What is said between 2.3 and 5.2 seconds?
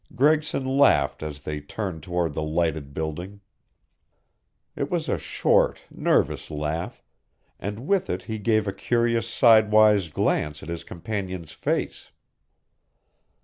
the lighted building. It was a